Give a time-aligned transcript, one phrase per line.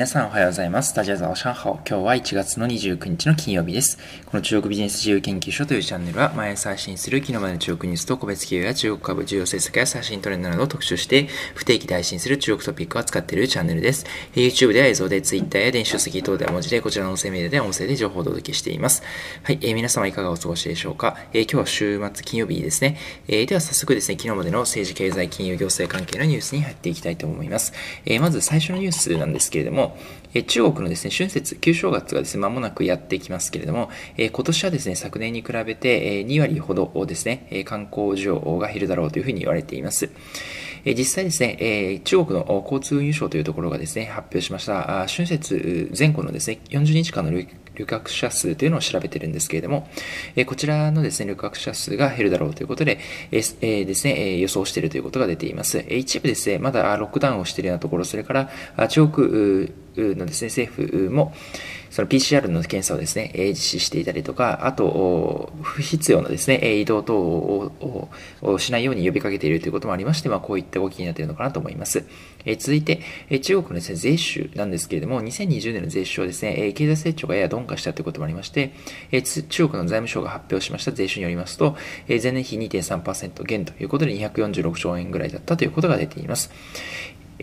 [0.00, 0.94] 皆さんおはようございます。
[0.94, 1.78] 大家早上好。
[1.86, 3.98] 今日は1月の29日の金曜日です。
[4.24, 14.06] この中国ビジネス自由研究所というチャンネルは、毎朝配信する昨日までの中国ニュースと個別企業や中国株、重要政策や最新トレンドなどを特集して、不定期で配信する中国トピックを扱っているチャンネルです。
[14.32, 19.02] YouTube では映像で、Twitter や電子書籍等では文字で、こちらの音声メディアで音声で情報をお届けしています。
[19.42, 21.18] はい、えー、皆様いかがお過ごしでしょうか？
[21.34, 22.96] えー、今日は週末金曜日ですね。
[23.28, 27.74] えー、では早速ですね、昨日までの政治経済金融行政関係のニュースに入っていきたいと思います。
[28.06, 29.89] え、まず最初のニュースなんですけれども、
[30.32, 40.10] え中国のですね、春節、旧正月がですね、間もなくやってきますけれども、え今年はですね、昨年に比べて、え2割ほどですね、観光需要が減るだろうというふうに言われています。
[40.84, 47.32] え実際ですね、え中国の交通運輸省というところがですね、発表しました、春節前後のですね、40日間の
[47.74, 49.88] 旅客者数というのを調べてるんですけれども、
[50.36, 52.98] えこちらのですね、旅客者数が減るだろうということで、
[53.32, 55.84] ええですね、え予想しているということが出ています。
[55.88, 61.34] え一部ですね、まだロックダウンをしているようなところ、それから中国のですね、政府も、
[61.90, 72.04] その PCR の検査をですね、実施していたりとか、あと、不必要なですね、移動等をしないように呼びかけているということもありまして、まあ、こういった動きになっているのかなと思います。
[72.44, 78.72] え続いて、え中国のですね、税収なんですけれども、2020年の税収はですね、経済成長がやや鈍化したということもありまして、
[79.10, 81.76] え中国の財務省が発表しました税収によりますと、
[82.08, 86.50] え前年比2.3%減ということで246兆円ぐらいだったということが出ています。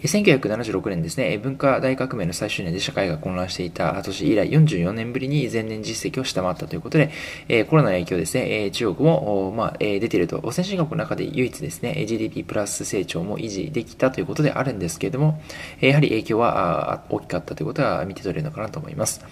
[0.03, 7.12] 1976年ですね、文化大革命の最終年で社会が混乱していた年以来44年ぶりに前年実績を下回ったということで、
[7.48, 15.42] えコロナの影響ですね、中国も、まあ出ていると、先進国の中で唯一ですね、GDP プラス成長も維持できたということであるんですけれども、
[15.80, 19.26] やはり影響は大きかったということは見て取れるのかなと思います。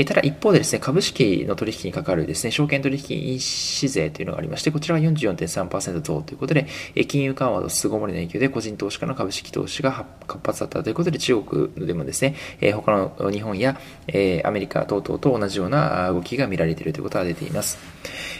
[0.00, 13.78] えただ一方でですね、株式の取引にかかるですね、証券取引印紙税というのがありまして、こちらは44.3%増ということで、え金融緩和の巣ごもりの影響で個人投資家の株式投資が活発だったということで、中国でもですね、え他の日本や、
[14.08, 17.78] えアメリカ等々と同じような動きが見られているということが出ています。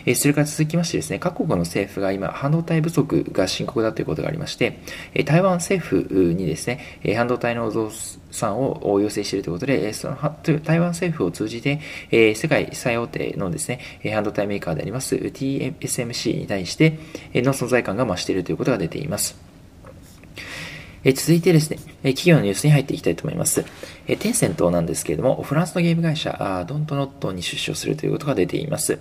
[0.06, 4.78] えそれから続きましてですね、各国の政府が今、半導体不足が深刻だということがありまして、
[5.12, 6.80] え台湾政府にですね、
[7.14, 7.90] 半導体の増
[8.30, 10.16] 産を要請しているということで、その
[10.62, 11.80] 台湾政府を通じて、
[12.10, 13.80] え世界最大手のですね、
[14.12, 16.98] 半導体メーカーであります TSMC に対して
[17.34, 19.50] の存在感が増しているということが出ています。
[21.02, 23.64] え続いてですね、え企業のニュースに入っていきたいと思います。
[24.06, 28.98] えテンセントなんですけれども、フランスのゲーム会社、ドントノットに出資をするということが出ています。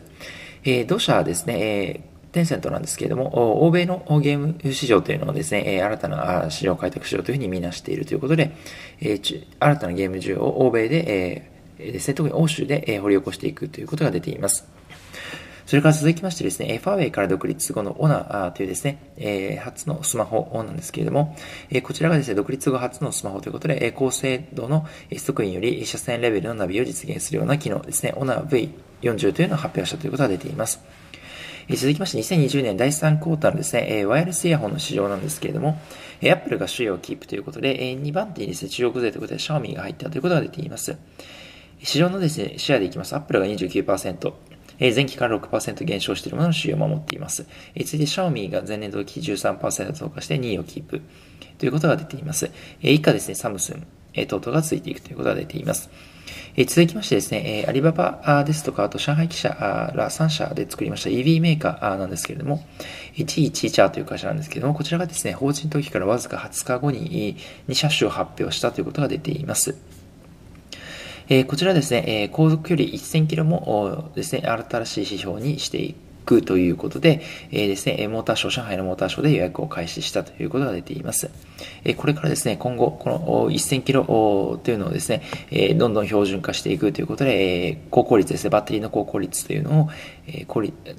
[0.63, 8.55] え同社はですね、えテンセントなんですけれども、欧米のゲーム市場というのをですね、新たな市場開拓しようというふうに見なしているということで、
[8.99, 14.67] 新たなゲーム需要を欧米で、ですね、特に欧州で掘り起こしていくということが出ています。
[15.69, 21.35] それから続きましてですね、ファーウェイから独立後のオナというですね、え初のスマホなんですけれども、
[21.69, 30.79] えこちらがですね、独立後初のスマホということで、え高精度のストックインより車線レベルのナビを実現するような機能ですね、オナ V40 というのを発表したということが出ています。
[31.71, 35.79] え続きまして、2020年第3クォーターのですね、えワイヤレスイヤホンの市場なんですけれども、
[36.19, 40.97] え Apple が首位をキープということで、え2番手にですね、中国勢ということで、シャオミが入ったということが出ています。
[41.83, 43.15] 市場のですね、シェアでいきます。
[43.15, 44.33] Apple が29%、
[44.79, 47.45] え前期から6%減少しているものの主要を守っています。
[47.75, 51.01] え続いて、シャオミが前年同期13%増加して2位をキープ
[51.59, 52.49] ということが出ています。
[52.81, 55.91] え以下ですね、サムスン、え等々がついていくということが出ています。
[56.55, 59.49] え続きましてですね、えアリババですとか、あと上海記者
[59.95, 62.65] ら3社で作りました EV メーカーなんですけれども、
[63.15, 67.37] 11チャーという会社なんですけれども、こちらがですね、法人登記からわずか20日後に
[67.67, 69.75] 2車種を発表したということが出ています。
[71.29, 75.95] えこちらですね、え航続距離1000キロもですね、新しい指標にしてい
[76.29, 81.31] くということで、えですね、モーターショー、上海のモーターショーで予約を開始したということが出ています。
[81.83, 89.89] えこれからですね、今後、この1000キロというのをですね、えどんどん標準化していくということで、え高効率ですね、バッテリーの高効率というのを、
[90.27, 90.45] え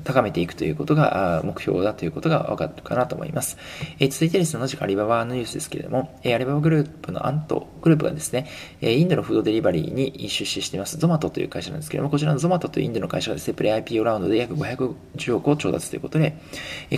[0.03, 3.57] 高めていくということが目標だということが分かるかなと思います。
[4.01, 8.49] え続いてですね、同じくアリババのニュースですけれども、えアリババグループのアントグループがですね、
[8.81, 16.37] えインドのフードデリバリーに出資しています、ゾマトという会社なんですけれども、こちらのゾマトというインドの会社がですね、プレイ IPO ラウンドで約500 510億を調達ということで、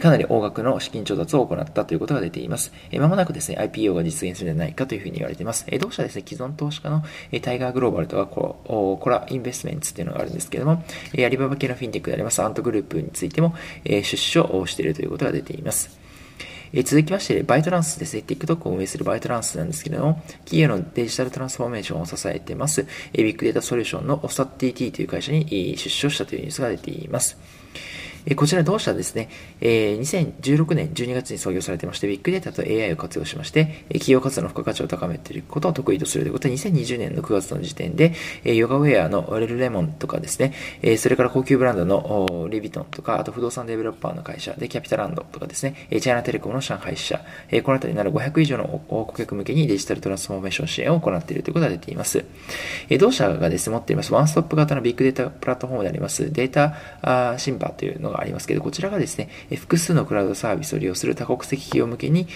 [0.01, 2.73] かなり大額の資金調達を行ったということが出ています。
[2.99, 5.67] まもなくですね、IPO が実現するんじゃないかというふうに言われています。
[5.81, 7.03] 同社ですね、既存投資家の、
[7.43, 10.85] タイガーグローバルとかコラインベストメンツっていうのがあるんですけれども、
[11.15, 13.55] アリババ系のフィンテックでありますアントグループについても、
[13.85, 16.03] 出資をしているということが出ています。
[16.75, 18.25] え続きまして、バイトランスですね。
[18.27, 27.37] TikTok を運営するバイトランスなんですけれども、企業のデジタルトランスフォーメーションを支えています、ビッグデータソリューションの OSATTT という会社に出資をしたというニュースが出ています。
[28.27, 29.29] えこちら同社ですね、
[29.61, 38.15] え2016年12月に創業されてまして、ビッグデータと AI を活用しまして、え企業活動の付加価値を高めていることを得意とするということで、2020年の9月の時点で、
[38.45, 52.25] えヨガウェアのルルレモンとかですね、えそれから高級ブランドのルイヴィトンとか、あと不動産デベロッパーの会社で、キャピタランドとかですね、チャイナテレコムの上海支社、えこの辺りなる500以上の顧客向けにデジタルトランスフォーメーション支援を行っているということが出ています。
[52.89, 62.27] え同社がですね、持っていますワンストップ型のビッグデータプラットフォームでありますデータシンバーというのがありますけど、こちらがですね、複数のクラウドサービスを利用する多国籍企業向けに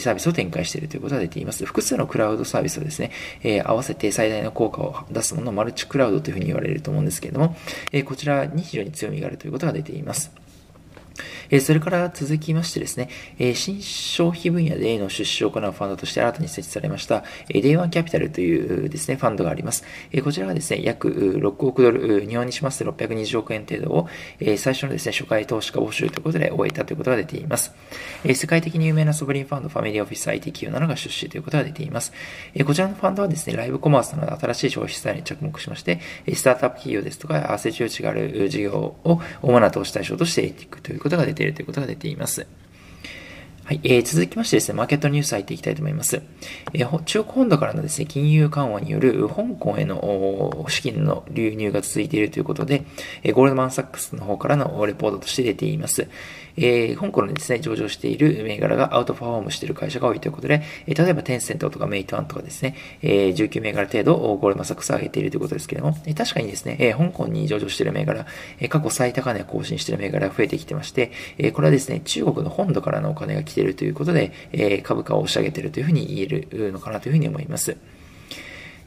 [0.00, 1.64] サービスを展開しているということが出ています。
[1.64, 3.10] 複数のクラウドサービスをですね、
[3.42, 7.56] え合わせて最大の効果を出すものをマルチクラウドというふうに言われると思うんですけれども、
[7.92, 10.41] えこちらに非常に強みがあるということが出ています。
[11.52, 19.84] えそれから続きましてですね、え新消費分野での出資を行うファンドとして新たに設置されました、え Day1 キャピタルというですね、ファンドがあります。
[20.12, 24.08] えこちらがですね、約6億ドル、日本にしますと620億円程度を、
[24.40, 27.74] え最初のですね、初回投資家募集ということで終えたということが出ています。
[28.24, 32.14] え世界的に有名なソブリンファンド、ファミリーオフィス IT 企業などが出資ということが出ています。
[32.54, 36.00] えこちらのファンドはですね、ライブコマースなど新しい消費スタイルに着目しまして、
[36.32, 38.72] スタートアップ企業ですとか、成長値がある事業
[39.04, 42.16] を主な投資対象としていくということが出ていまするということが出てい。
[42.16, 42.46] ます。
[43.64, 46.20] はい、えー、続きましてですね、マーケットニュース入っていきたいと思います。
[46.72, 52.84] えー、中国本土からのですね、金融緩和による香港への資金の流入が続いているということで、
[53.22, 56.08] えー、ゴールドマンサックスの方からのレポートとして出ています。
[56.56, 68.26] えー、香港にですね、上場している銘柄がアウトパフォームしている会社が多いということで、えー、例えばテンセントとかメイトワンとかですね、えー、19銘柄程度ゴールマサックスを上げているということですけれども、えー、確かにですね、えー、香港に上場している銘柄、
[68.60, 77.76] えー、過去最高値を更新している銘柄が増えてきてまして、えー、これはですね、中国の本土からのお金が来ているということで、えー、株価を押し上げているというふうに言えるのかなというふうに思います。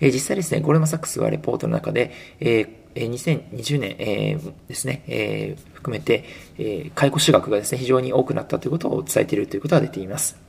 [0.02, 6.26] えー、実際ですね、ゴールドマサックスはレポートの中で、えー2020年、えー、ですね、えー、含めて、
[6.58, 10.45] えー、解雇資額がですね、非常に多くなったということを伝えているということが出ています。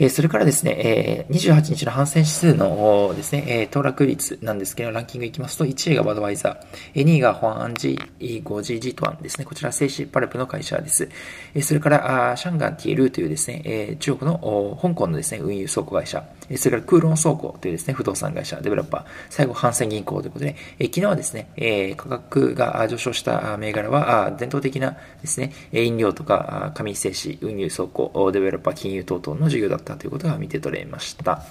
[0.00, 9.44] えそれからですね、え28日の反戦指数のですね、え騰落率なんですけど、ランキングいきますと、1位がバドワイザー、2位がホアンアンジー、5ジジトワンですね。
[9.44, 11.08] こちら、静止パルプの会社です。
[11.52, 16.24] えそれから、あシャンガンティエルというですね、え中国の香港のですね、運輸倉庫会社、
[16.56, 31.42] それからクーロン倉庫というですね、不動産会社、デベロッパー、最後、反戦銀行ということで、え昨日はですね、え価格が上昇した銘柄は、伝統的なですね、飲料とか、紙製紙、運輸倉庫、デベロッパー、金融等々の事業だったということが見て取れました。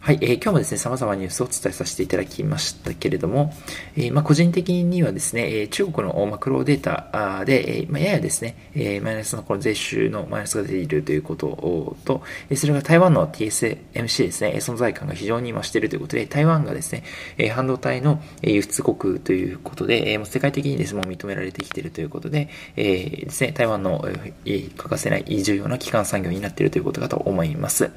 [0.00, 3.52] はい、えー、今日もですね、様々なニュースをお伝えさせていただきましたけれども、
[3.96, 12.22] えー、まあ、個人的にはですね、えー、中国のマクロデータで、えー、まあ、ややですね、えー、マイナスのこの税収のマイナスが出ているということと、
[12.54, 17.02] それが台湾の TSMC ですね、存在感が非常に増しているということで、台湾がですね、
[17.36, 27.90] え半導体の輸出国ということで、えー、世界的にですね、もう認められてきているということで、えー、ですね、台湾の、えー、欠かせない重要な基幹産業になっているということかと思います。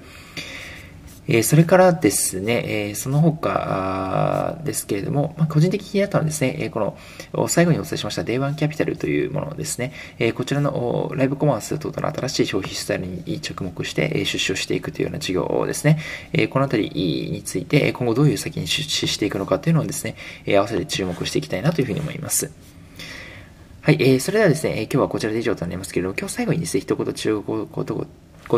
[1.34, 6.98] えそれからですね、えその他ですけれども、ま、個人的にあったのはですね、えこ
[7.34, 16.00] の最後にお伝えしました Day1 キャピタルというものですね、えこちらのライブコマース等々の新しい消費スタイルに着目して出資をしていくというような事業ですね、
[16.34, 22.52] えこのあたりについて今後どういう先に出資していくのかというのをですね、え合わせて注目していきたいなというふうに思います。
[23.84, 28.06] はい、えー、それではですね、今日はこちらで以上となりますけれども、今日最後にですね、一言中国語と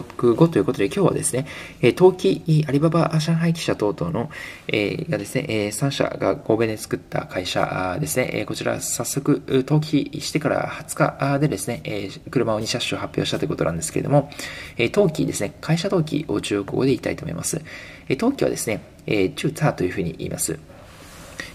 [0.01, 1.45] 国語ということで、今日はですね、
[1.81, 4.31] え陶器、アリババ上海記者等々の、
[4.67, 14.31] えがですね、え3社が神戸で作った会社ですね、えこちら早速登記してから20日でですね、え車を2車種発表したということなんですけれども、
[14.77, 17.61] え登記ですね、会社登記を中国語で言いたいと思います。
[18.09, 20.57] え登記はですね、え中タというふうに言います。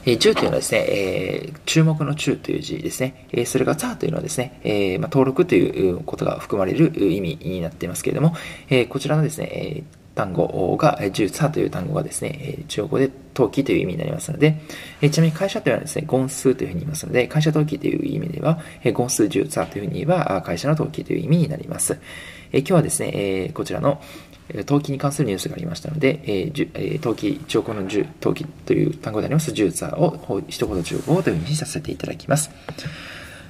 [0.09, 3.27] えー、中というのはですね、えー、注目の中という字ですね。
[3.31, 8.35] えー、それがザというのはですね、えーまあ、登録ということが含まれる意味になっていますけれども、
[8.71, 9.85] えー、こちらのですね、えー、
[10.19, 14.61] 単語が、重差という単語がですね、中国語で登記という意味になりますので、
[15.01, 18.59] ちなみに会社というのはですね、ゴン数というふうに言いますので、会社登記という意味では、
[18.93, 22.01] ゴン数重差というふうに言えば、会社の登記という意味になります。
[22.53, 24.03] 今日はですね、こちらの
[24.53, 32.51] 登記に関するニュースがありましたので、えー、登記、兆候の10、登記という単語であります、10座を一言中国語というふうにさせていただきます。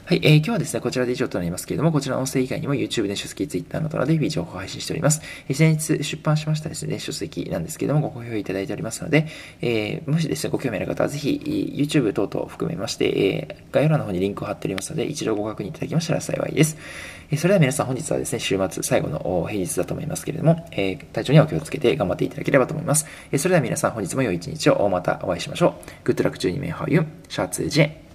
[0.09, 5.21] はい、えー、今日はですね、こちらで以上となりますけれども、こちらの音声以外にも YouTube で書籍、Twitter などで日々情報を配信しております。
[5.51, 9.27] えー、先日出版しましたですね、書籍なんですけれども、ご好評いただいておりますので、
[9.61, 16.79] えー、もしですね、ご興味ある方はぜひ、YouTube 等々を含めまして、えー、概要欄の方にリンクを貼っておりますので、一度ご確認いただきましたら幸いです。
[17.31, 23.05] えー、それでは皆さん本日はですね、週末最後の平日だと思いますけれども、えー、体調にはお気をつけて頑張っていただければと思います。
[23.31, 25.85] えー、それでは皆さん本日も良い一日をまたお会いしましょう。
[26.05, 28.08] グッドラック12名ハーユン、シャーツージェ